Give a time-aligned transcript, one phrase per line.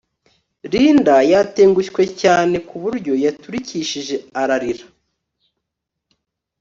[0.71, 4.85] Linda yatengushye cyane ku buryo yaturikishije ararira